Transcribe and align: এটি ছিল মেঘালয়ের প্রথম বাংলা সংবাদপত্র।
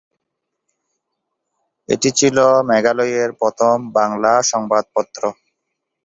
এটি 1.89 2.09
ছিল 2.19 2.37
মেঘালয়ের 2.69 3.29
প্রথম 3.39 3.75
বাংলা 3.97 4.33
সংবাদপত্র। 4.51 5.21